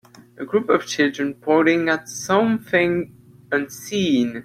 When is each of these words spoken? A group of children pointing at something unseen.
A 0.39 0.45
group 0.45 0.67
of 0.71 0.87
children 0.87 1.35
pointing 1.35 1.87
at 1.87 2.09
something 2.09 3.13
unseen. 3.51 4.39